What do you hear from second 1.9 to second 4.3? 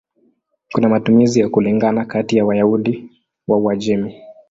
kati ya Wayahudi wa Uajemi.